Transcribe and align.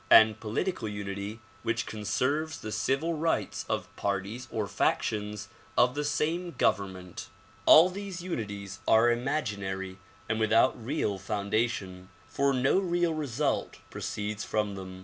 and 0.09 0.39
political 0.39 0.87
unity 0.87 1.39
which 1.61 1.85
conserves 1.85 2.61
the 2.61 2.71
civil 2.71 3.13
rights 3.13 3.67
of 3.69 3.95
parties 3.95 4.47
or 4.51 4.65
factions 4.65 5.47
of 5.77 5.93
the 5.93 6.03
same 6.03 6.55
government. 6.57 7.27
All 7.67 7.87
these 7.87 8.21
unities 8.23 8.79
are 8.87 9.11
imaginary 9.11 9.99
and 10.27 10.39
without 10.39 10.73
real 10.83 11.19
foundation, 11.19 12.09
for 12.27 12.51
no 12.51 12.79
real 12.79 13.13
result 13.13 13.77
proceeds 13.91 14.43
from 14.43 14.73
them. 14.73 14.99